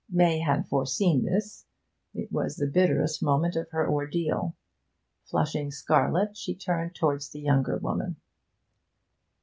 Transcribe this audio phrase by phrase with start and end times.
[0.09, 1.65] May had foreseen this.
[2.15, 4.55] It was the bitterest moment of her ordeal.
[5.25, 8.15] Flushing scarlet, she turned towards the younger woman.